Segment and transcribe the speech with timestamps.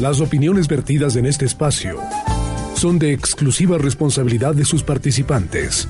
[0.00, 1.98] Las opiniones vertidas en este espacio
[2.74, 5.86] son de exclusiva responsabilidad de sus participantes.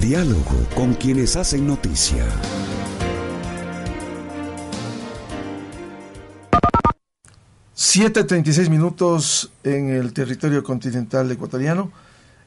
[0.00, 2.24] Diálogo con quienes hacen noticia.
[7.74, 11.92] Siete treinta minutos en el territorio continental ecuatoriano.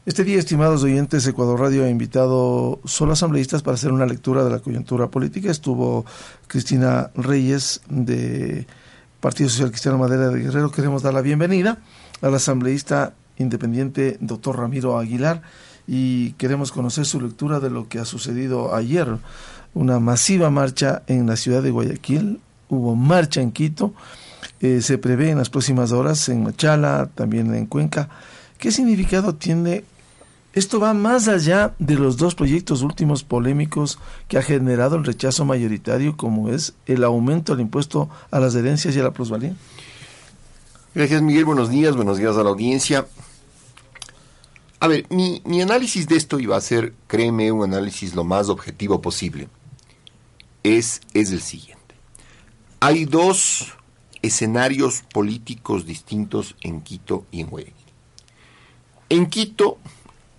[0.03, 4.49] Este día, estimados oyentes, Ecuador Radio ha invitado solo asambleístas para hacer una lectura de
[4.49, 5.51] la coyuntura política.
[5.51, 6.07] Estuvo
[6.47, 8.65] Cristina Reyes de
[9.19, 10.71] Partido Social Cristiano Madera de Guerrero.
[10.71, 11.77] Queremos dar la bienvenida
[12.19, 15.43] al asambleísta independiente doctor Ramiro Aguilar
[15.85, 19.07] y queremos conocer su lectura de lo que ha sucedido ayer.
[19.75, 23.93] Una masiva marcha en la ciudad de Guayaquil, hubo marcha en Quito,
[24.61, 28.09] eh, se prevé en las próximas horas en Machala, también en Cuenca.
[28.57, 29.85] ¿Qué significado tiene
[30.53, 35.45] esto va más allá de los dos proyectos últimos polémicos que ha generado el rechazo
[35.45, 39.55] mayoritario, como es el aumento del impuesto a las herencias y a la plusvalía.
[40.93, 41.45] Gracias, Miguel.
[41.45, 41.95] Buenos días.
[41.95, 43.07] Buenos días a la audiencia.
[44.81, 48.49] A ver, mi, mi análisis de esto iba a ser, créeme, un análisis lo más
[48.49, 49.47] objetivo posible.
[50.63, 51.95] Es, es el siguiente.
[52.81, 53.73] Hay dos
[54.21, 57.75] escenarios políticos distintos en Quito y en Guayaquil.
[59.09, 59.77] En Quito,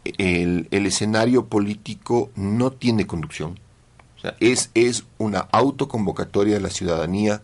[0.05, 3.59] el, escenario político no tiene conducción.
[4.41, 7.43] es, es una autoconvocatoria de la ciudadanía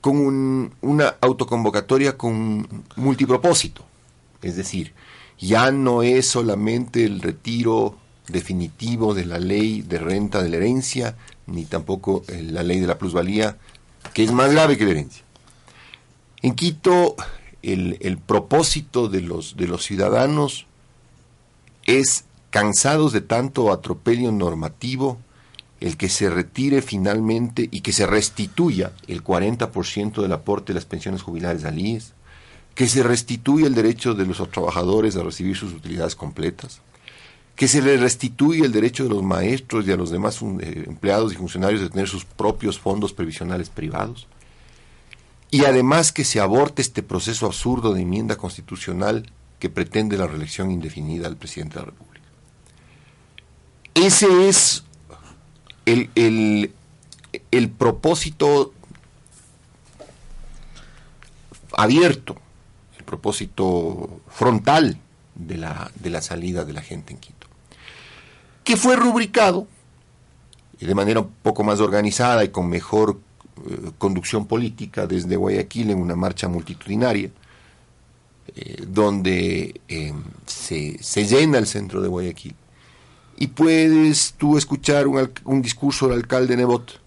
[0.00, 3.84] con una autoconvocatoria con multipropósito.
[4.40, 4.94] Es decir,
[5.38, 7.96] ya no es solamente el retiro
[8.28, 11.16] definitivo de la ley de renta de la herencia,
[11.46, 13.56] ni tampoco eh, la ley de la plusvalía,
[14.14, 15.24] que es más grave que la herencia.
[16.42, 17.16] En Quito,
[17.62, 20.66] el, el propósito de los, de los ciudadanos
[21.86, 25.18] es, cansados de tanto atropello normativo,
[25.80, 30.86] el que se retire finalmente y que se restituya el 40% del aporte de las
[30.86, 32.14] pensiones jubilares al IES,
[32.74, 36.80] que se restituya el derecho de los trabajadores a recibir sus utilidades completas,
[37.54, 41.32] que se les restituya el derecho de los maestros y a los demás eh, empleados
[41.32, 44.26] y funcionarios de tener sus propios fondos previsionales privados,
[45.50, 50.70] y además que se aborte este proceso absurdo de enmienda constitucional que pretende la reelección
[50.70, 52.26] indefinida del presidente de la República.
[53.94, 54.84] Ese es
[55.86, 56.10] el,
[57.50, 58.74] el, propósito
[61.72, 62.36] abierto,
[62.98, 64.98] el propósito frontal
[65.34, 67.46] de la, de la salida de la gente en Quito,
[68.64, 69.66] que fue rubricado
[70.80, 73.18] de manera un poco más organizada y con mejor
[73.68, 77.30] eh, conducción política desde Guayaquil en una marcha multitudinaria,
[78.54, 80.12] eh, donde eh,
[80.46, 82.54] se, se, llena el centro de Guayaquil.
[83.38, 87.05] Y puedes tú escuchar un, un discurso del alcalde Nebot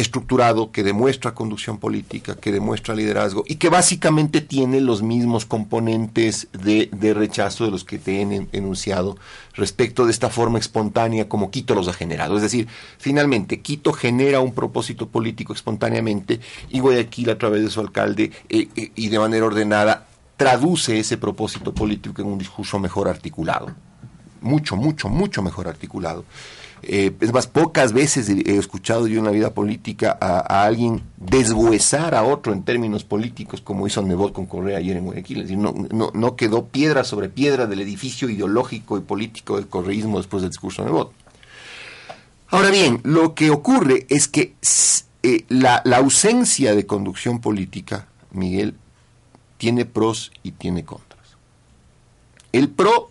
[0.00, 6.48] estructurado que demuestra conducción política, que demuestra liderazgo y que básicamente tiene los mismos componentes
[6.52, 9.16] de, rechazo de los que te he enunciado
[9.54, 12.36] respecto de esta forma espontánea como Quito los ha generado.
[12.36, 12.68] Es decir,
[12.98, 18.68] finalmente Quito genera un propósito político espontáneamente y Guayaquil a través de su alcalde eh,
[18.76, 20.06] eh, y de manera ordenada
[20.36, 23.70] traduce ese propósito político en un discurso mejor articulado.
[24.40, 26.24] Mucho, mucho, mucho mejor articulado.
[26.82, 32.14] Eh, es más, pocas veces he escuchado yo en la vida política a, alguien deshuesar
[32.14, 35.42] a otro en términos políticos como hizo Nebot con Correa ayer en Guayaquil.
[35.42, 35.74] Es decir, no,
[36.14, 40.82] no, quedó piedra sobre piedra del edificio ideológico y político del correísmo después del discurso
[40.82, 41.12] de Nebot.
[42.48, 44.54] Ahora bien, lo que ocurre es que
[45.22, 48.74] eh, la, la ausencia de conducción política, Miguel,
[49.58, 51.20] tiene pros y tiene contras.
[52.52, 53.10] El pro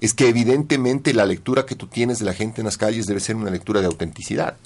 [0.00, 3.20] es que evidentemente la lectura que tú tienes de la gente en las calles debe
[3.20, 4.56] ser una lectura de autenticidad.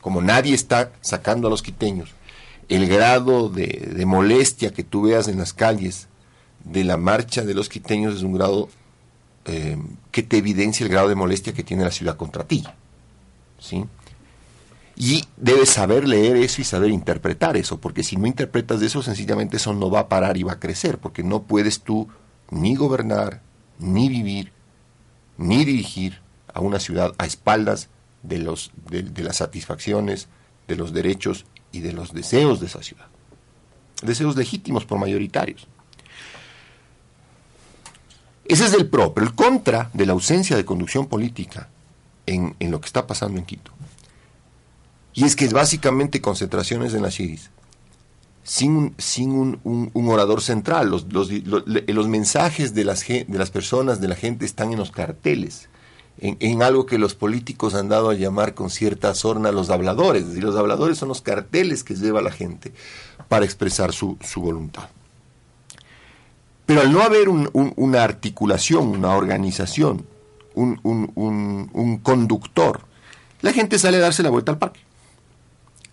[0.00, 2.14] Como nadie está sacando a los quiteños,
[2.68, 6.08] el grado de, molestia que tú veas en las calles
[6.64, 8.68] de la marcha de los quiteños es un grado
[9.44, 9.76] eh,
[10.10, 12.64] que te evidencia el grado de molestia que tiene la ciudad contra ti.
[13.58, 13.84] ¿sí?
[14.96, 19.58] Y debes saber leer eso y saber interpretar eso, porque si no interpretas eso, sencillamente
[19.58, 22.08] eso no va a parar y va a crecer, porque no puedes tú
[22.50, 23.42] ni gobernar,
[23.78, 24.52] ni vivir,
[25.36, 26.20] ni dirigir
[26.52, 27.88] a una ciudad a espaldas
[28.22, 30.28] de, los, de las satisfacciones,
[30.68, 33.06] de los derechos y de los deseos de esa ciudad.
[34.02, 35.66] Deseos legítimos por mayoritarios.
[38.44, 41.68] Ese es el pro, pero el contra de la ausencia de conducción política
[42.26, 43.72] en, lo que está pasando en Quito.
[45.14, 47.50] Y es que es básicamente concentraciones en las ciudades,
[48.46, 50.88] sin, sin un, orador central.
[50.88, 55.68] Los, los, mensajes de las, de las personas, de la gente, están en los carteles,
[56.18, 60.22] en, algo que los políticos han dado a llamar con cierta sorna los habladores.
[60.22, 62.72] Es decir, los habladores son los carteles que lleva la gente
[63.28, 64.88] para expresar su, su voluntad.
[66.66, 70.06] Pero al no haber una articulación, una organización,
[70.54, 72.82] un, conductor,
[73.40, 74.80] la gente sale a darse la vuelta al parque,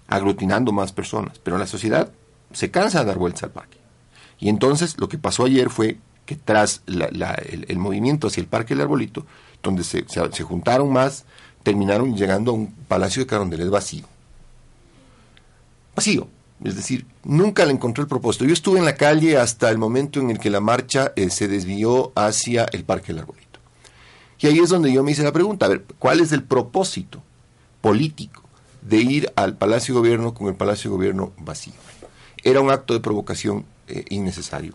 [0.08, 1.40] aglutinando más personas.
[1.40, 2.12] Pero la sociedad
[2.54, 3.78] se cansa de dar vueltas al parque.
[4.40, 8.82] Y entonces lo que pasó ayer fue que tras el, movimiento hacia el Parque del
[8.82, 9.26] Arbolito,
[9.62, 10.04] donde se,
[10.44, 11.26] juntaron más,
[11.64, 14.06] terminaron llegando a un palacio de Carondelet vacío.
[15.96, 16.28] Vacío.
[16.64, 18.46] Es decir, nunca le encontré el propósito.
[18.46, 21.50] Yo estuve en la calle hasta el momento en el que la marcha eh, se
[21.50, 23.60] desvió hacia el Parque del Arbolito.
[24.40, 27.22] Y ahí es donde yo me hice la pregunta, a ver, ¿cuál es el propósito
[27.82, 28.44] político
[28.82, 31.74] de ir al Palacio de Gobierno con el Palacio de Gobierno vacío?
[32.44, 34.74] Era un acto de provocación eh, innecesario.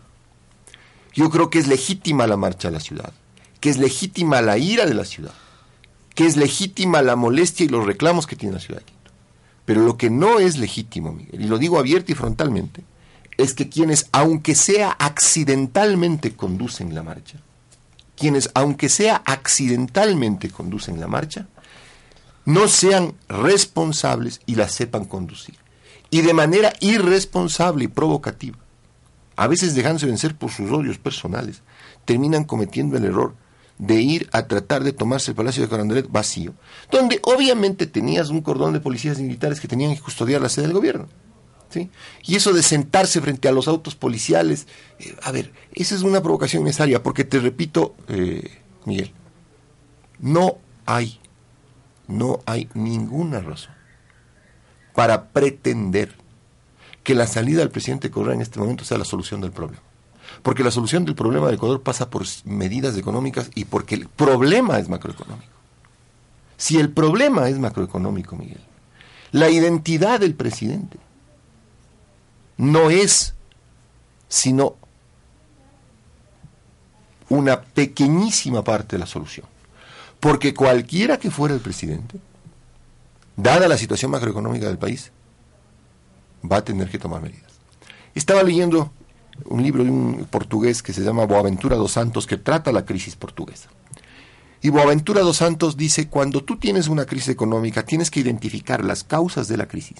[1.15, 3.13] Yo creo que es legítima la marcha a la ciudad,
[3.61, 5.35] que es legítima la ira de la ciudad,
[6.15, 8.83] que es legítima la molestia y los reclamos que tiene la ciudad.
[9.65, 12.83] Pero lo que no es legítimo, Miguel, y lo digo abierto y frontalmente,
[13.37, 17.39] es que quienes, aunque sea accidentalmente, conducen la marcha,
[18.17, 21.47] quienes, aunque sea accidentalmente, conducen la marcha,
[22.45, 25.57] no sean responsables y la sepan conducir.
[26.11, 28.59] Y de manera irresponsable y provocativa,
[29.37, 31.63] a veces dejándose vencer por sus odios personales,
[32.05, 33.35] terminan cometiendo el error
[33.79, 36.55] de ir a tratar de tomarse el Palacio de Carondelet vacío,
[36.91, 40.75] donde obviamente tenías un cordón de policías militares que tenían que custodiar la sede del
[40.75, 41.07] gobierno.
[41.69, 41.91] ¿sí?
[42.25, 44.67] Y eso de sentarse frente a los autos policiales,
[44.99, 49.13] eh, a ver, esa es una provocación necesaria, porque te repito, eh, Miguel,
[50.19, 51.21] no hay,
[52.09, 53.78] no hay ninguna razón
[54.99, 56.13] para pretender
[57.05, 59.81] que la salida del presidente Correa en este momento sea la solución del problema.
[60.43, 64.77] Porque la solución del problema del Ecuador pasa por medidas económicas y porque el problema
[64.81, 65.53] es macroeconómico.
[66.57, 68.59] Si el problema es macroeconómico, Miguel,
[69.31, 70.99] la identidad del presidente
[72.57, 73.35] no es
[74.27, 74.75] sino
[77.29, 79.47] una pequeñísima parte de la solución.
[80.19, 82.19] Porque cualquiera que fuera el presidente,
[83.39, 85.13] dada la situación macroeconómica del país,
[86.51, 87.53] va a tener que tomar medidas.
[88.15, 88.93] Estaba leyendo
[89.45, 93.15] un libro de un portugués que se llama Boaventura dos Santos que trata la crisis
[93.15, 93.71] portuguesa.
[94.61, 99.05] Y Boaventura dos Santos dice, cuando tú tienes una crisis económica, tienes que identificar las
[99.05, 99.99] causas de la crisis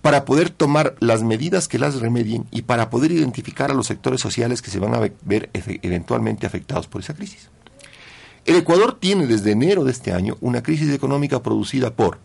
[0.00, 4.20] para poder tomar las medidas que las remedien y para poder identificar a los sectores
[4.20, 7.48] sociales que se van a ver eventualmente afectados por esa crisis.
[8.44, 12.18] El Ecuador tiene desde enero de este año una crisis económica producida por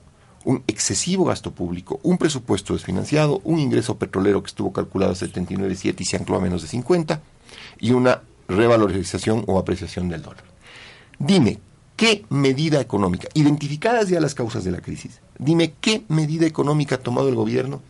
[0.46, 5.96] un excesivo gasto público, un presupuesto desfinanciado, un ingreso petrolero que estuvo calculado a 79.7
[6.00, 7.22] y se ancló a menos de 50,
[7.80, 10.44] y una revalorización o apreciación del dólar.
[11.18, 11.60] Dime,
[11.96, 17.00] ¿qué medida económica, identificadas ya las causas de la crisis, dime qué medida económica ha
[17.00, 17.82] tomado el gobierno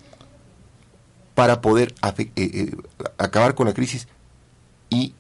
[1.36, 2.72] para poder eh, eh,
[3.18, 4.08] acabar con la crisis
[4.90, 5.14] y,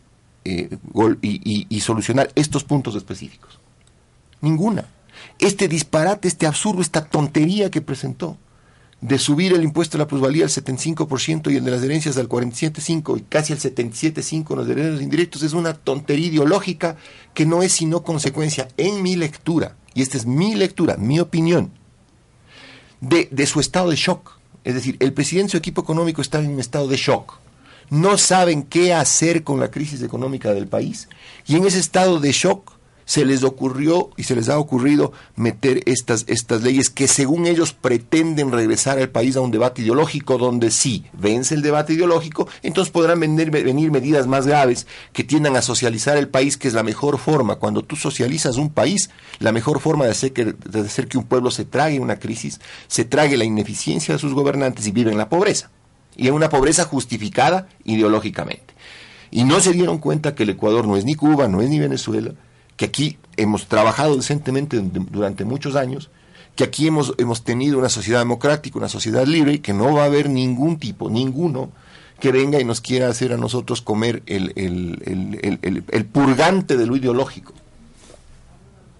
[0.44, 0.78] eh,
[1.22, 3.60] y solucionar estos puntos específicos?
[4.42, 4.86] Ninguna
[5.40, 8.38] este disparate, este absurdo, esta tontería que presentó
[9.02, 12.28] de subir el impuesto a la plusvalía al 75% y el de las herencias al
[12.28, 16.98] 47,5% y casi al 77,5% en los derechos indirectos es una tontería ideológica
[17.34, 21.72] que no es sino consecuencia, en mi lectura, y esta es mi lectura, mi opinión,
[23.00, 24.38] de, de su estado de shock.
[24.66, 27.40] Es decir, el presidente y su equipo económico están en un estado de shock.
[27.90, 31.08] No saben qué hacer con la crisis económica del país
[31.48, 32.79] y en ese estado de shock
[33.10, 37.74] se les ocurrió y se les ha ocurrido meter estas, estas leyes que según ellos
[37.74, 42.92] pretenden regresar al país a un debate ideológico donde sí vence el debate ideológico, entonces
[42.92, 46.84] podrán venir, venir medidas más graves que tiendan a socializar el país, que es la
[46.84, 47.56] mejor forma.
[47.56, 51.24] Cuando tú socializas un país, la mejor forma de hacer que, de hacer que un
[51.24, 55.18] pueblo se trague una crisis, se trague la ineficiencia de sus gobernantes y vive en
[55.18, 55.72] la pobreza.
[56.16, 58.76] Y en una pobreza justificada ideológicamente.
[59.32, 61.80] Y no se dieron cuenta que el Ecuador no es ni Cuba, no es ni
[61.80, 62.36] Venezuela,
[62.80, 66.10] que aquí hemos trabajado decentemente durante muchos años,
[66.56, 70.04] que aquí hemos, hemos tenido una sociedad democrática, una sociedad libre, y que no va
[70.04, 71.74] a haber ningún tipo, ninguno,
[72.22, 77.52] que venga y nos quiera hacer a nosotros comer el, el purgante de lo ideológico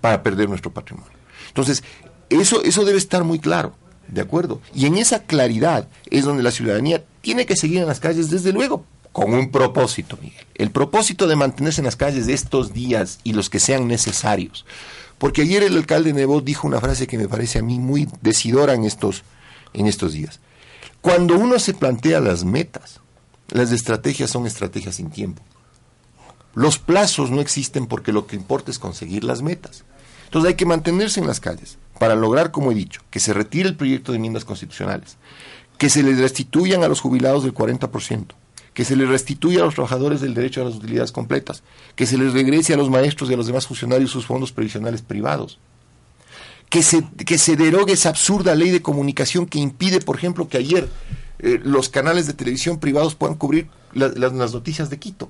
[0.02, 1.14] para perder nuestro patrimonio.
[1.48, 1.82] Entonces,
[2.30, 3.76] eso, eso debe estar muy claro,
[4.10, 4.60] ¿de acuerdo?
[4.76, 8.52] Y en esa claridad es donde la ciudadanía tiene que seguir en las calles, desde
[8.52, 10.46] luego, con un propósito, Miguel.
[10.56, 14.66] El propósito de mantenerse en las calles estos días y los que sean necesarios.
[15.18, 18.74] Porque ayer el alcalde Nebo dijo una frase que me parece a mí muy decidora
[18.74, 19.24] en estos,
[19.74, 20.40] en estos días.
[21.02, 23.00] Cuando uno se plantea las metas,
[23.50, 25.42] las estrategias son estrategias sin tiempo.
[26.56, 29.84] Los plazos no existen porque lo que importa es conseguir las metas.
[30.26, 33.70] Entonces hay que mantenerse en las calles para lograr, como he dicho, que se retire
[33.70, 35.18] el proyecto de enmiendas constitucionales,
[35.78, 38.26] que se les restituyan a los jubilados del 40%,
[38.80, 41.64] que se les restituya a los trabajadores del derecho a las utilidades completas,
[41.98, 45.02] que se les regrese a los maestros y a los demás funcionarios sus fondos previsionales
[45.02, 45.60] privados,
[46.70, 50.60] que se, que se derogue esa absurda ley de comunicación que impide, por ejemplo, que
[50.60, 50.88] ayer
[51.40, 55.30] eh, los canales de televisión privados puedan cubrir las noticias de Quito.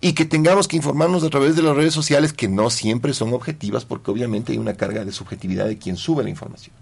[0.00, 3.32] Y que tengamos que informarnos a través de las redes sociales que no siempre son
[3.34, 6.74] objetivas porque obviamente hay una carga de subjetividad de quien sube la información.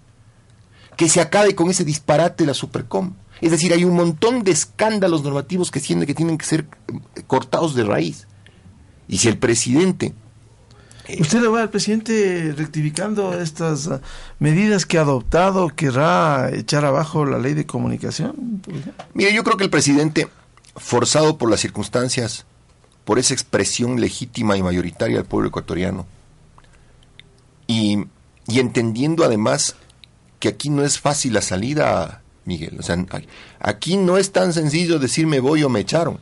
[0.99, 3.13] Que se acabe con ese disparate de la Supercom.
[3.39, 6.67] Es decir, hay un montón de escándalos normativos que que tienen que ser
[7.15, 8.27] eh, cortados de raíz.
[9.07, 10.13] Y si el presidente
[11.17, 14.01] ¿Usted le va al presidente rectificando estas ah,
[14.37, 15.69] medidas que ha adoptado?
[15.69, 18.61] ¿Querrá echar abajo la ley de comunicación?
[19.13, 20.27] Mire, yo creo que el presidente,
[20.75, 22.45] forzado por las circunstancias,
[23.05, 26.05] por esa expresión legítima y mayoritaria del pueblo ecuatoriano,
[27.65, 28.05] y,
[28.47, 29.75] y entendiendo además
[30.39, 32.97] que aquí no es fácil la salida, Miguel, o sea,
[33.59, 36.19] aquí no es tan sencillo decir me voy o me echaron.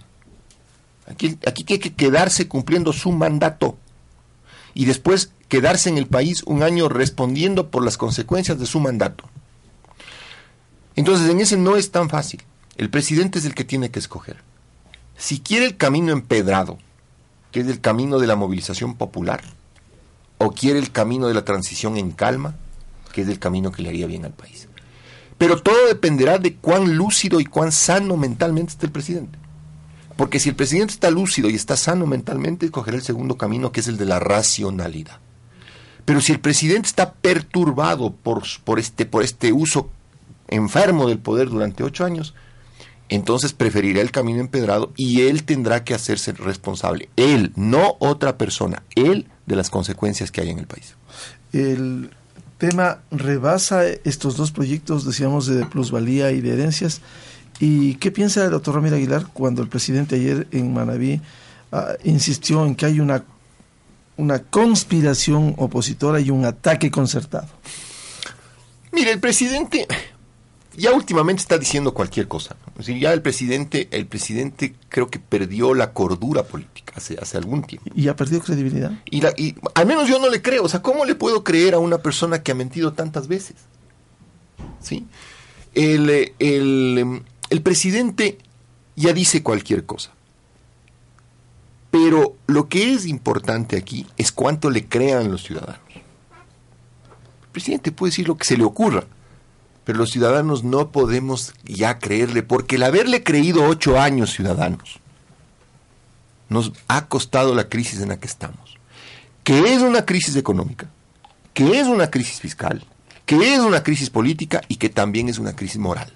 [1.07, 3.77] Aquí, aquí hay que quedarse cumpliendo su mandato
[4.73, 9.23] y después quedarse en el país un año respondiendo por las consecuencias de su mandato.
[10.95, 12.43] Entonces, en ese no es tan fácil.
[12.75, 14.37] El presidente es el que tiene que escoger.
[15.15, 16.77] Si quiere el camino empedrado,
[17.51, 19.41] que es el camino de la movilización popular,
[20.37, 22.55] o quiere el camino de la transición en calma,
[23.17, 24.67] que es el camino que le haría bien al país.
[25.39, 29.39] Pero todo dependerá de cuán lúcido y cuán sano mentalmente esté el presidente.
[30.15, 33.79] Porque si el presidente está lúcido y está sano mentalmente, escogerá el segundo camino, que
[33.79, 35.17] es el de la racionalidad.
[36.05, 39.89] Pero si el presidente está perturbado por, por, este, por este uso
[40.47, 42.35] enfermo del poder durante ocho años,
[43.09, 47.09] entonces preferirá el camino empedrado y él tendrá que hacerse responsable.
[47.15, 50.95] Él, no otra persona, él de las consecuencias que hay en el país.
[51.51, 52.11] El
[52.57, 57.01] tema rebasa estos dos proyectos, decíamos, de plusvalía y de herencias
[57.59, 61.21] ¿Y qué piensa el doctor Ramiro Aguilar cuando el presidente ayer en Manabí
[61.71, 63.23] ah, insistió en que hay una,
[64.15, 67.47] una conspiración opositora y un ataque concertado?
[68.91, 69.87] Mire, el presidente
[70.75, 72.55] ya últimamente está diciendo cualquier cosa.
[72.79, 77.89] Ya el presidente, el presidente creo que perdió la cordura política hace, hace algún tiempo.
[77.95, 78.91] ¿Y ha perdido credibilidad?
[79.09, 80.63] Y, y al menos yo no le creo.
[80.63, 83.55] O sea, ¿cómo le puedo creer a una persona que ha mentido tantas veces?
[84.79, 85.07] ¿Sí?
[85.73, 88.37] El, el, el presidente
[88.95, 90.11] ya dice cualquier cosa.
[91.89, 95.81] Pero lo que es importante aquí es cuánto le crean los ciudadanos.
[95.89, 99.05] El presidente puede decir lo que se le ocurra,
[99.87, 104.99] pero los ciudadanos no podemos ya creerle, porque el haberle creído ocho años ciudadanos
[106.49, 108.77] nos ha costado la crisis en la que estamos,
[109.45, 110.89] que es una crisis económica,
[111.53, 112.83] que es una crisis fiscal,
[113.25, 116.11] que es una crisis política y que también es una crisis moral.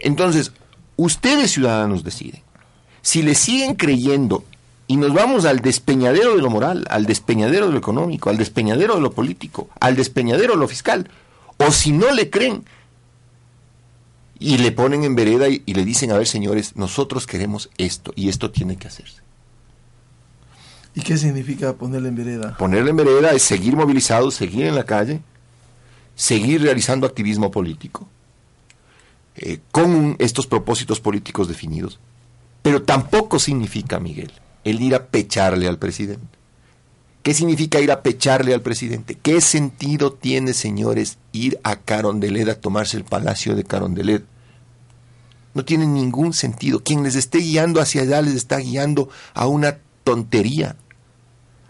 [0.00, 0.50] Entonces,
[0.96, 2.42] ustedes ciudadanos deciden.
[3.00, 4.42] Si le siguen creyendo
[4.88, 8.96] y nos vamos al despeñadero de lo moral, al despeñadero de lo económico, al despeñadero
[8.96, 11.08] de lo político, al despeñadero de lo fiscal,
[11.58, 12.64] o si no le creen
[14.38, 18.28] y le ponen en vereda y, le dicen, a ver señores, nosotros queremos esto y
[18.28, 19.22] esto tiene que hacerse.
[20.94, 22.56] ¿Y qué significa ponerle en vereda?
[22.56, 25.20] Ponerle en vereda es seguir movilizados, seguir en la calle,
[26.14, 28.08] seguir realizando activismo político,
[29.36, 31.98] eh, con estos propósitos políticos definidos.
[32.62, 34.32] Pero tampoco significa, Miguel,
[34.64, 36.36] el ir a pecharle al presidente.
[37.26, 39.18] ¿Qué significa ir a pecharle al presidente?
[39.20, 44.24] ¿Qué sentido tiene, señores, ir a Carondelet a tomarse el palacio de Carondelet?
[45.52, 46.84] No tiene ningún sentido.
[46.84, 50.76] Quien les esté guiando hacia allá les está guiando a una tontería,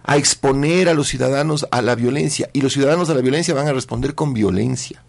[0.02, 2.50] a exponer a los ciudadanos a la violencia.
[2.52, 5.02] Y los ciudadanos a la violencia van a responder con violencia.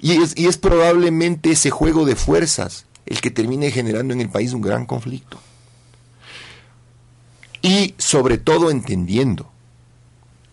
[0.00, 4.62] Y es, probablemente ese juego de fuerzas el que termine generando en el país un
[4.62, 5.38] gran conflicto.
[7.66, 9.50] Y sobre todo entendiendo,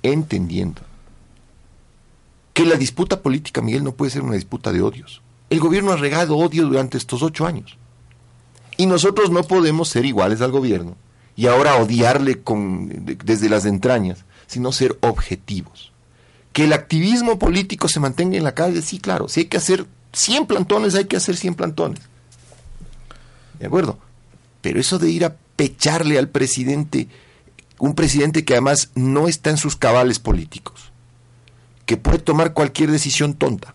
[0.01, 0.81] entendiendo,
[2.53, 5.21] que la disputa política, Miguel, no puede ser una disputa de odios.
[5.51, 7.77] El gobierno ha regado odio durante estos ocho años.
[8.77, 10.95] Y nosotros no podemos ser iguales al gobierno
[11.35, 15.91] y ahora odiarle con, desde las entrañas, sino ser objetivos.
[16.51, 19.27] Que el activismo político se mantenga en la calle, sí, claro.
[19.27, 21.99] Si hay que hacer 100 plantones, hay que hacer 100 plantones.
[23.59, 23.99] ¿De acuerdo?
[24.61, 27.07] Pero eso de ir a pecharle al presidente,
[27.79, 30.91] un presidente que además no está en sus cabales políticos,
[31.85, 33.73] que puede tomar cualquier decisión tonta,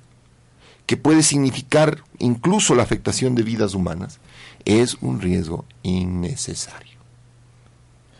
[0.84, 4.20] que puede significar incluso la afectación de vidas humanas,
[4.66, 6.98] es un riesgo innecesario.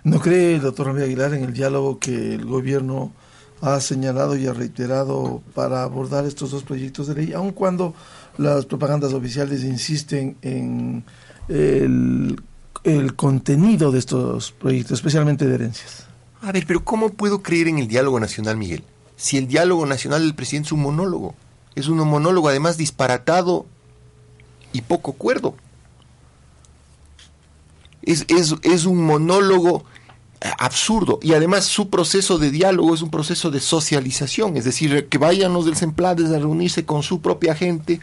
[0.02, 3.12] ¿No cree el doctor Ramírez Aguilar en el diálogo que el gobierno
[3.60, 7.94] ha señalado y ha reiterado para abordar estos dos proyectos de ley, aun cuando
[8.38, 11.04] las propagandas oficiales insisten en
[11.48, 12.40] el,
[12.84, 16.06] el contenido de estos proyectos, especialmente de herencias?
[16.40, 18.84] A ver, pero ¿cómo puedo creer en el diálogo nacional, Miguel?
[19.16, 21.34] Si el diálogo nacional del presidente es un monólogo.
[21.74, 23.66] Es un monólogo además disparatado
[24.72, 25.54] y poco cuerdo.
[28.02, 29.84] Es, es, un monólogo
[30.58, 35.18] absurdo y además su proceso de diálogo es un proceso de socialización, es decir, que
[35.18, 38.00] vayan los del Semplades a reunirse con su propia gente,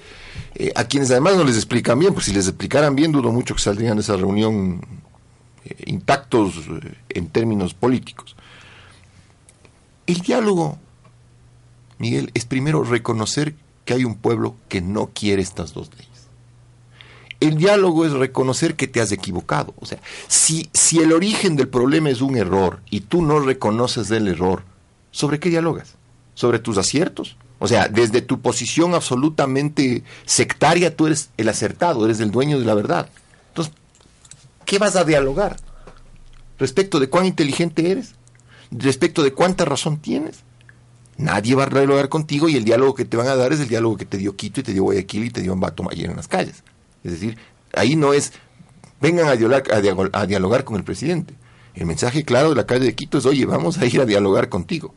[0.55, 3.55] eh, a quienes además no les explican bien, pues si les explicaran bien dudo mucho
[3.55, 4.81] que saldrían de esa reunión
[5.63, 8.35] eh, intactos eh, en términos políticos.
[10.05, 10.77] El diálogo,
[11.97, 16.14] Miguel, es primero reconocer que hay un pueblo que no quiere estas dos leyes.
[17.45, 19.75] El diálogo es reconocer que te has equivocado.
[19.79, 24.09] O sea, si, si el origen del problema es un error y tú no reconoces
[24.09, 24.63] el error,
[25.11, 25.93] ¿sobre qué dialogas?
[26.33, 27.37] ¿Sobre tus aciertos?
[27.59, 32.65] O sea, desde tu posición absolutamente sectaria, tú eres el acertado, eres el dueño de
[32.65, 33.09] la verdad.
[33.49, 33.73] Entonces,
[34.65, 35.57] ¿qué vas a dialogar?
[36.57, 38.15] ¿Respecto de cuán inteligente eres?
[38.71, 40.39] ¿Respecto de cuánta razón tienes?
[41.17, 43.67] Nadie va a dialogar contigo y el diálogo que te van a dar es el
[43.67, 46.15] diálogo que te dio Quito y te dio Guayaquil y te dio Ambato Mayer en
[46.15, 46.63] las calles.
[47.05, 47.37] Es decir,
[47.73, 48.33] ahí no es,
[48.99, 51.35] vengan a dialogar, con el presidente.
[51.75, 54.49] El mensaje claro de la calle de Quito es, oye, vamos a ir a dialogar
[54.49, 54.95] contigo.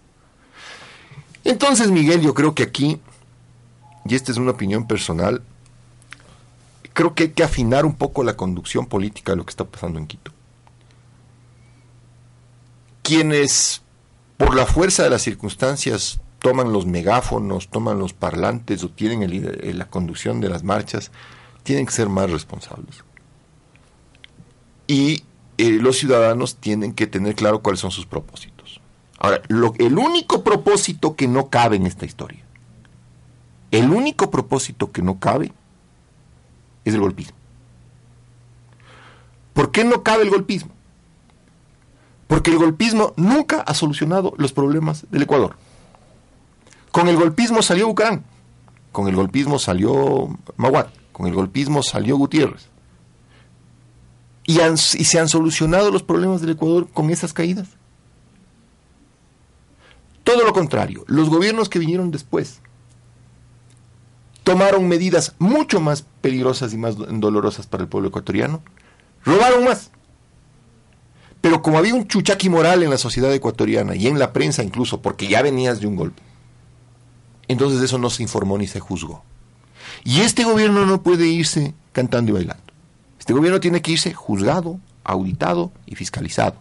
[1.44, 2.98] Entonces, Miguel, yo creo que aquí,
[4.06, 5.42] y esta es una opinión personal,
[6.94, 9.98] creo que hay que afinar un poco la conducción política de lo que está pasando
[9.98, 10.32] en Quito.
[13.02, 13.82] Quienes
[14.38, 19.90] por la fuerza de las circunstancias toman los megáfonos, toman los parlantes o tienen la
[19.90, 21.10] conducción de las marchas,
[21.68, 23.04] tienen que ser más responsables.
[24.86, 25.22] Y
[25.58, 28.80] eh, los ciudadanos tienen que tener claro cuáles son sus propósitos.
[29.18, 32.42] Ahora, el único propósito que no cabe en esta historia,
[33.70, 35.52] el único propósito que no cabe
[36.86, 37.36] es el golpismo.
[39.52, 40.70] ¿Por qué no cabe el golpismo?
[42.28, 45.56] Porque el golpismo nunca ha solucionado los problemas del Ecuador.
[46.92, 48.24] Con el golpismo salió Bucarán,
[48.90, 52.68] con el golpismo salió Maguat, con el golpismo salió Gutiérrez.
[54.46, 57.68] Y, se han solucionado los problemas del Ecuador con esas caídas.
[60.22, 62.60] Todo lo contrario, los gobiernos que vinieron después
[64.44, 68.62] tomaron medidas mucho más peligrosas y más dolorosas para el pueblo ecuatoriano,
[69.24, 69.90] robaron más.
[71.40, 75.02] Pero como había un chuchaqui moral en la sociedad ecuatoriana y en la prensa incluso,
[75.02, 76.22] porque ya venías de un golpe,
[77.48, 79.24] entonces eso no se informó ni se juzgó.
[80.04, 82.62] Y este gobierno no puede irse cantando y bailando.
[83.18, 86.54] Este gobierno tiene que irse juzgado, auditado y fiscalizado.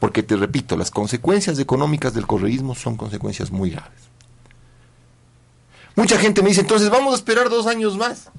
[0.00, 4.00] Porque te repito, las consecuencias económicas del correísmo son consecuencias muy graves.
[5.96, 8.30] Mucha gente me dice, entonces vamos a esperar dos años más.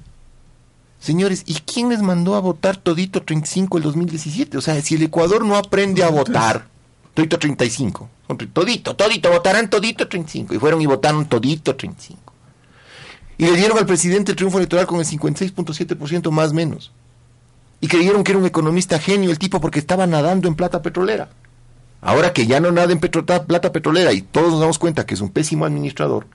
[0.98, 4.56] Señores, ¿y quién les mandó a votar todito 35 el 2017?
[4.56, 6.68] O sea, si el Ecuador no aprende a votar,
[7.14, 8.08] todito 35,
[8.52, 10.54] todito, todito, votarán todito 35.
[10.54, 12.31] Y fueron y votaron todito 35.
[13.42, 16.92] Y le dieron al presidente el triunfo electoral con el 56.7% más menos.
[17.80, 21.28] Y creyeron que era un economista genio el tipo porque estaba nadando en plata petrolera.
[22.00, 25.20] Ahora que ya no nada en plata petrolera y todos nos damos cuenta que es
[25.20, 26.28] un pésimo administrador,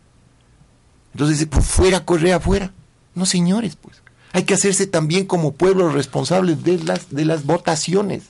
[1.14, 2.74] entonces dice, pues fuera, corre afuera.
[3.16, 4.02] No, señores, pues.
[4.34, 8.24] Hay que hacerse también como pueblo responsable de las, de las votaciones.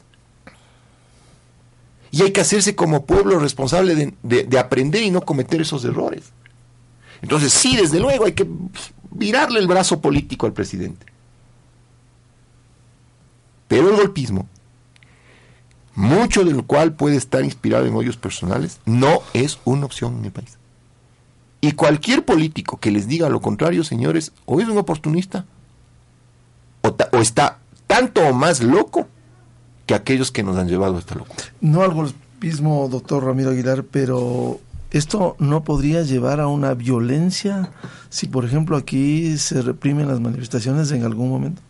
[2.11, 6.25] Y hay que hacerse como pueblo responsable de, aprender y no cometer esos errores.
[7.21, 8.47] Entonces, sí, desde luego, hay que
[9.11, 11.05] virarle el brazo político al presidente.
[13.67, 14.47] Pero el golpismo,
[15.95, 20.31] mucho del cual puede estar inspirado en hoyos personales, no es una opción en el
[20.31, 20.57] país.
[21.59, 25.45] Y cualquier político que les diga lo contrario, señores, o es un oportunista
[26.81, 29.07] o, está tanto o más loco
[29.85, 31.43] que aquellos que nos han llevado a esta locura.
[31.61, 34.59] No al golpismo, doctor Ramiro Aguilar, pero
[34.97, 37.71] ¿esto no podría llevar a una violencia
[38.09, 41.61] si, por ejemplo, aquí se reprimen las manifestaciones en algún momento?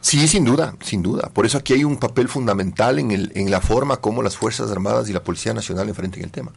[0.00, 1.28] Sí, sin duda, sin duda.
[1.32, 5.12] Por eso aquí hay un papel fundamental en, la forma como las Fuerzas Armadas y
[5.12, 6.52] la Policía Nacional enfrentan el tema.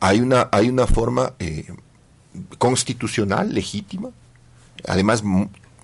[0.00, 1.66] hay una, hay una forma eh,
[2.58, 4.10] constitucional, legítima.
[4.86, 5.22] Además,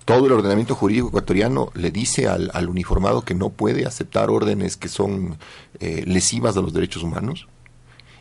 [0.03, 4.89] todo el ordenamiento jurídico ecuatoriano le dice al, uniformado que no puede aceptar órdenes que
[4.89, 5.37] son
[5.79, 7.47] eh, lesivas de los derechos humanos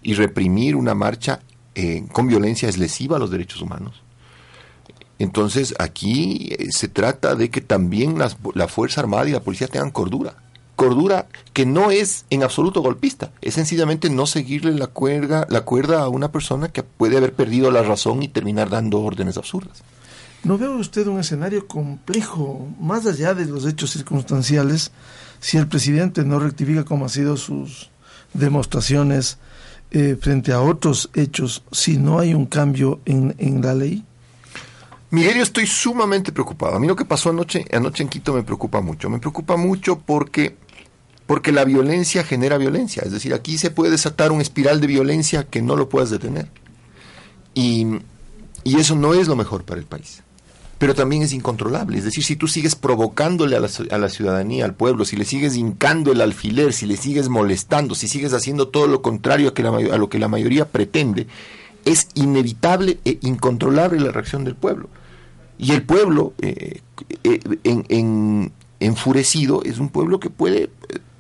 [0.06, 1.40] y reprimir una marcha
[1.74, 4.02] eh, con violencia es lesiva a los derechos humanos.
[5.18, 10.36] Entonces aquí se trata de que también la Fuerza Armada y la policía tengan cordura
[10.76, 16.02] cordura que no es en absoluto golpista, es sencillamente no seguirle la cuerda, la cuerda
[16.02, 19.82] a una persona que puede haber perdido la razón y terminar dando órdenes absurdas.
[20.44, 24.92] ¿No ve usted un escenario complejo, más allá de los hechos circunstanciales,
[25.40, 27.90] si el presidente no rectifica como han sido sus
[28.34, 29.38] demostraciones
[29.90, 34.04] eh, frente a otros hechos, si no hay un cambio en, en la ley?
[35.10, 36.76] Miguel, yo estoy sumamente preocupado.
[36.76, 39.08] A mí lo que pasó anoche, anoche en Quito me preocupa mucho.
[39.08, 40.56] Me preocupa mucho porque
[41.26, 43.02] porque la violencia genera violencia.
[43.04, 46.48] Es decir, aquí se puede desatar un espiral de violencia que no lo puedas detener.
[47.54, 47.86] Y,
[48.64, 50.22] eso no es lo mejor para el país.
[50.78, 51.96] Pero también es incontrolable.
[51.96, 55.24] Es decir, si tú sigues provocándole a la, a la ciudadanía, al pueblo, si le
[55.24, 59.54] sigues hincando el alfiler, si le sigues molestando, si sigues haciendo todo lo contrario a,
[59.54, 61.26] que a lo que la mayoría pretende,
[61.86, 64.90] es inevitable e incontrolable la reacción del pueblo.
[65.58, 66.82] Y el pueblo, eh,
[67.24, 70.70] eh, en, enfurecido, es un pueblo que puede eh,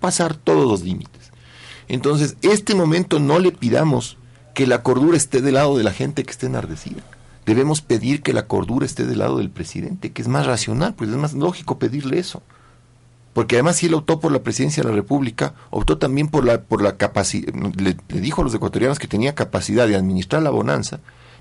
[0.00, 1.32] pasar todos los límites.
[1.88, 4.18] Entonces, este momento no le pidamos
[4.54, 7.02] que la cordura esté del lado de la gente que esté enardecida.
[7.46, 11.10] Debemos pedir que la cordura esté del lado del presidente, que es más racional, pues
[11.10, 12.42] es más lógico pedirle eso.
[13.34, 16.62] Porque además si él optó por la presidencia de la República, optó también por la,
[16.62, 20.50] por la capacidad, le, le dijo a los ecuatorianos que tenía capacidad de administrar la
[20.50, 20.98] bonanza,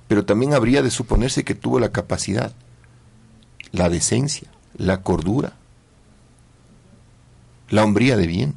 [0.07, 2.53] pero también habría de suponerse que tuvo la capacidad,
[3.71, 5.53] la decencia, la cordura,
[7.69, 8.53] la hombría de bien,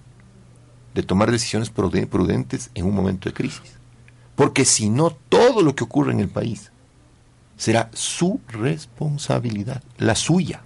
[0.94, 3.78] de tomar decisiones prudentes en un momento de crisis.
[4.36, 6.72] Porque si no, todo lo que ocurre en el país
[7.58, 10.62] será su responsabilidad, la suya.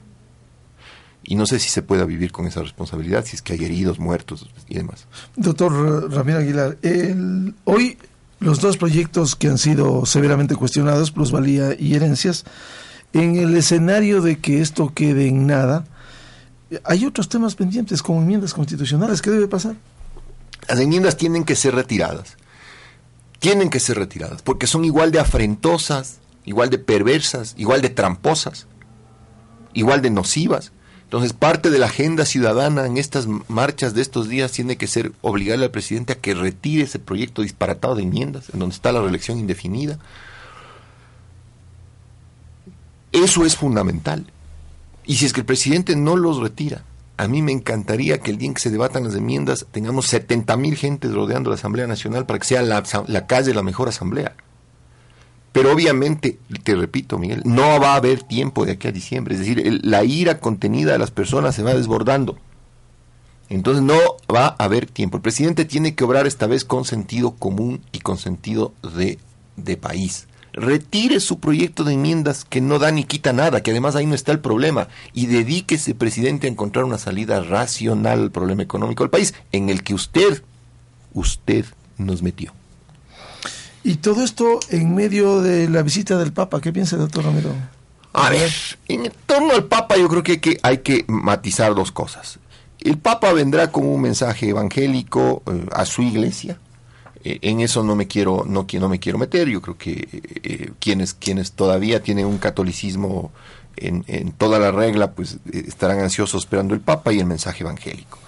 [1.25, 3.99] Y no sé si se pueda vivir con esa responsabilidad, si es que hay heridos,
[3.99, 5.07] muertos y demás.
[5.37, 6.79] Doctor Ramiro Aguilar,
[7.65, 7.99] hoy
[8.41, 12.45] los dos proyectos que han sido severamente cuestionados, plusvalía y herencias,
[13.13, 15.85] en el escenario de que esto quede en nada,
[16.85, 19.23] hay otros temas pendientes como enmiendas constitucionales.
[19.23, 19.77] ¿Qué debe pasar?
[20.69, 22.37] Las enmiendas tienen que ser retiradas.
[23.39, 28.67] Tienen que ser retiradas porque son igual de afrentosas, igual de perversas, igual de tramposas,
[29.73, 30.73] igual de nocivas.
[31.05, 35.13] Entonces, parte de la agenda ciudadana en estas marchas de estos días tiene que ser
[35.21, 39.03] obligarle al presidente a que retire ese proyecto disparatado de enmiendas, en donde está la
[39.03, 39.99] reelección indefinida.
[43.13, 44.33] Eso es fundamental.
[45.05, 46.83] Y si es que el presidente no los retira,
[47.19, 50.57] a mí me encantaría que el día en que se debatan las enmiendas tengamos 70
[50.57, 54.35] mil gentes rodeando la Asamblea Nacional para que sea la, la calle la mejor asamblea.
[55.53, 59.35] Pero obviamente, te repito, Miguel, no va a haber tiempo de aquí a diciembre.
[59.35, 62.39] Es decir, la ira contenida de las personas se va desbordando.
[63.51, 63.99] Entonces no
[64.35, 65.19] va a haber tiempo.
[65.19, 69.19] El presidente tiene que obrar esta vez con sentido común y con sentido de,
[69.57, 73.97] de país retire su proyecto de enmiendas que no da ni quita nada, que además
[73.97, 78.63] ahí no está el problema, y dedíquese, presidente, a encontrar una salida racional al problema
[78.63, 80.43] económico del país, en el que usted,
[81.15, 81.65] usted
[81.97, 82.53] nos metió.
[83.85, 87.51] Y todo esto en medio de la visita del Papa, ¿qué piensa, doctor Romero?
[88.13, 88.51] A ver,
[88.89, 92.39] en torno al Papa yo creo que hay que, matizar dos cosas.
[92.79, 96.59] El Papa vendrá con un mensaje evangélico eh, a su iglesia,
[97.25, 100.09] eh, en eso no me quiero no, no me quiero meter yo creo que
[100.43, 103.31] eh, quienes quienes todavía tienen un catolicismo
[103.77, 108.19] en, en toda la regla pues estarán ansiosos esperando el papa y el mensaje evangélico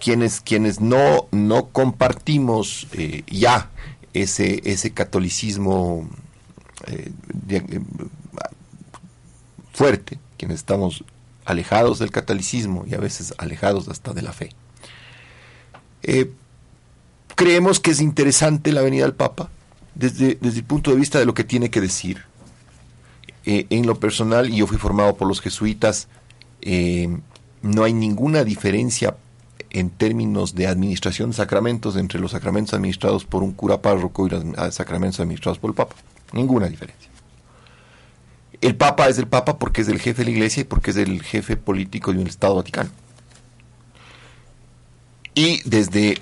[0.00, 2.86] quienes quienes no no compartimos
[3.26, 3.70] ya
[4.14, 6.08] ese ese catolicismo
[9.72, 11.04] fuerte quienes estamos
[11.44, 14.50] alejados del catolicismo y a veces alejados hasta de la fe
[16.02, 16.30] eh,
[17.34, 19.50] creemos que es interesante la venida del Papa
[19.94, 22.24] desde, desde el punto de vista de lo que tiene que decir.
[23.44, 26.08] Eh, en lo personal, y yo fui formado por los jesuitas,
[26.60, 27.08] eh,
[27.62, 29.16] no hay ninguna diferencia
[29.70, 34.30] en términos de administración de sacramentos entre los sacramentos administrados por un cura párroco y
[34.30, 35.96] los ah, sacramentos administrados por el Papa.
[36.32, 37.10] Ninguna diferencia.
[38.60, 40.96] El Papa es el Papa porque es el jefe de la Iglesia y porque es
[40.96, 42.90] el jefe político de un Estado Vaticano.
[45.34, 46.20] Y desde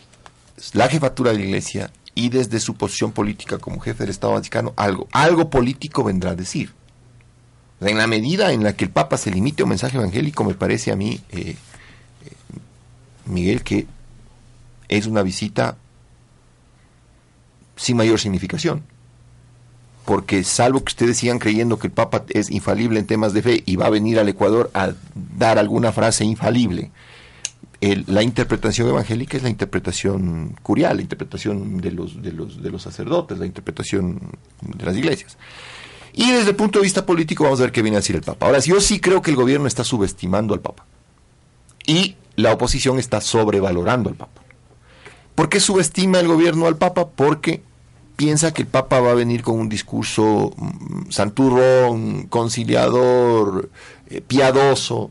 [0.72, 4.74] la jefatura de la Iglesia y desde su posición política como jefe del Estado Vaticano,
[4.76, 6.72] algo, algo político vendrá a decir.
[7.80, 10.54] En la medida en la que el Papa se limite a un mensaje evangélico, me
[10.54, 11.56] parece a mí, eh,
[12.24, 12.32] eh,
[13.26, 13.86] Miguel, que
[14.88, 15.76] es una visita
[17.76, 18.82] sin mayor significación.
[20.04, 23.62] Porque salvo que ustedes sigan creyendo que el Papa es infalible en temas de fe
[23.66, 24.92] y va a venir al Ecuador a
[25.36, 26.92] dar alguna frase infalible,
[27.80, 32.82] la interpretación evangélica es la interpretación curial, la interpretación de los, de, los, de los
[32.82, 34.18] sacerdotes, la interpretación
[34.62, 35.36] de las iglesias.
[36.14, 38.22] Y desde el punto de vista político vamos a ver qué viene a decir el
[38.22, 38.46] Papa.
[38.46, 40.86] Ahora, yo sí creo que el gobierno está subestimando al Papa.
[41.86, 44.42] Y la oposición está sobrevalorando al Papa.
[45.34, 47.08] ¿Por qué subestima el gobierno al Papa?
[47.08, 47.62] Porque
[48.16, 53.70] piensa que el Papa va a venir con un discurso mm, santurrón, conciliador,
[54.08, 55.10] eh, piadoso,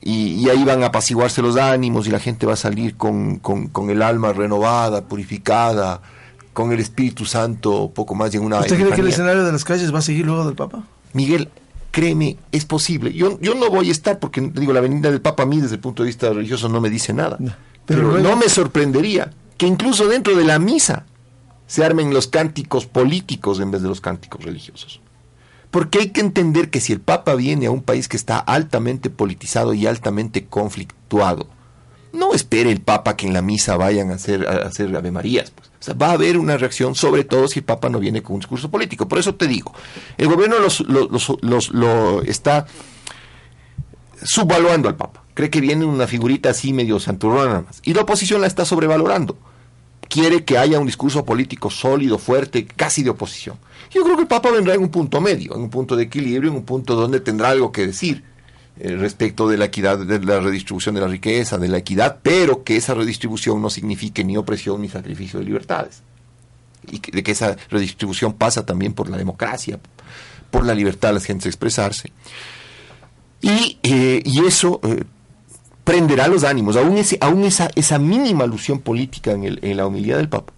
[0.00, 3.90] y, ahí van a apaciguarse los ánimos y la gente va a salir con, con,
[3.90, 6.00] el alma renovada, purificada,
[6.52, 8.60] con el Espíritu Santo poco más y en una...
[8.60, 10.84] ¿Usted cree que el escenario de las calles va a seguir luego del Papa?
[11.12, 11.50] Miguel,
[11.96, 13.10] créeme, es posible.
[13.14, 15.76] Yo, yo no voy a estar porque, digo, la venida del Papa a mí desde
[15.76, 17.38] el punto de vista religioso no me dice nada.
[17.86, 21.06] pero, no me sorprendería que incluso dentro de la misa
[21.66, 25.00] se armen los cánticos políticos en vez de los cánticos religiosos.
[25.70, 29.08] Porque hay que entender que si el Papa viene a un país que está altamente
[29.08, 31.48] politizado y altamente conflictuado,
[32.16, 35.50] no espere el Papa que en la misa vayan a hacer, a hacer Ave Marías.
[35.50, 35.68] Pues.
[35.68, 38.34] O sea, va a haber una reacción, sobre todo si el Papa no viene con
[38.34, 39.06] un discurso político.
[39.06, 39.72] Por eso te digo,
[40.18, 42.66] el gobierno los, lo está
[44.22, 45.22] subvaluando al Papa.
[45.34, 47.80] Cree que viene una figurita así medio santurrona nada más.
[47.84, 49.36] Y la oposición la está sobrevalorando
[50.08, 53.58] quiere que haya un discurso político sólido, fuerte, casi de oposición.
[53.90, 56.50] Yo creo que el Papa vendrá en un punto medio, en un punto de equilibrio,
[56.50, 58.24] en un punto donde tendrá algo que decir
[58.78, 62.62] eh, respecto de la equidad, de la redistribución de la riqueza, de la equidad, pero
[62.62, 66.02] que esa redistribución no signifique ni opresión ni sacrificio de libertades.
[66.90, 69.80] Y de que esa redistribución pasa también por la democracia,
[70.50, 72.12] por la libertad de las gentes de expresarse.
[73.40, 75.04] Y, eh, eso eh,
[75.82, 79.86] prenderá los ánimos, aún, ese, aún esa, esa mínima alusión política en, el, en la
[79.86, 80.52] humildad del Papa,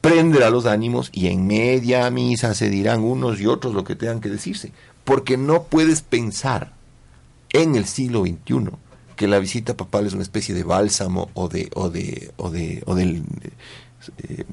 [0.00, 4.20] prenderá los ánimos y en media misa se dirán unos y otros lo que tengan
[4.20, 4.72] que decirse,
[5.04, 6.77] porque no puedes pensar
[7.52, 8.70] en el siglo XXI
[9.16, 12.82] que la visita papal es una especie de bálsamo o de o de o de
[12.86, 13.24] o del
[14.22, 14.44] eh,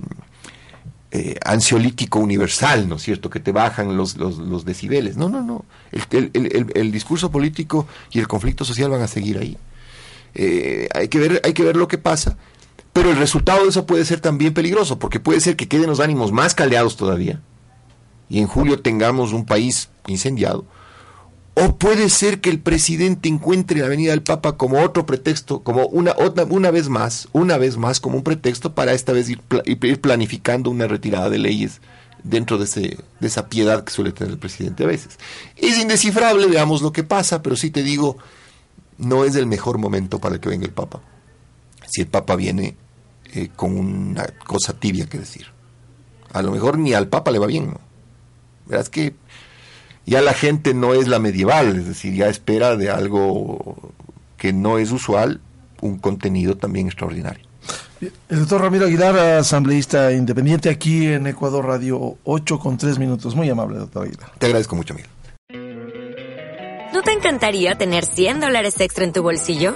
[1.12, 3.30] eh, ansiolítico universal, ¿no es cierto?
[3.30, 5.16] Que te bajan los, los, decibeles.
[5.16, 5.64] No, no, no.
[6.12, 9.56] El, discurso político y el conflicto social van a seguir ahí.
[10.34, 12.36] Eh, hay, que ver, hay que ver lo que pasa.
[12.92, 16.02] Pero el resultado de eso puede ser también peligroso, porque puede ser que queden los
[16.02, 17.40] ánimos más caldeados todavía
[18.30, 20.66] y en julio tengamos un país incendiado
[21.56, 25.88] o puede ser que el presidente encuentre la venida del Papa como otro pretexto, como
[25.88, 29.42] una, otra, una vez más, una vez más como un pretexto para esta vez ir,
[30.02, 31.80] planificando una retirada de leyes
[32.24, 35.18] dentro de, ese, de esa piedad que suele tener el presidente a veces.
[35.56, 38.18] Es indescifrable, veamos lo que pasa, pero sí te digo,
[38.98, 41.02] no es el mejor momento para que venga el Papa.
[41.88, 42.76] Si el Papa viene
[43.34, 45.48] eh, con una cosa tibia que decir.
[46.34, 47.80] A lo mejor ni al Papa le va bien, ¿no?
[48.66, 49.16] Verás que
[50.06, 53.94] ya la gente no es la medieval, es decir, ya espera de algo
[54.38, 55.42] que no es usual
[55.82, 57.46] un contenido también extraordinario.
[58.30, 63.36] El doctor Ramiro Aguilar, asambleísta independiente aquí en Ecuador Radio 8 con 3 minutos.
[63.36, 64.32] Muy amable, doctor Aguilar.
[64.38, 65.10] Te agradezco mucho, Miguel.
[66.94, 69.76] ¿No te encantaría tener 100 dólares extra en tu bolsillo?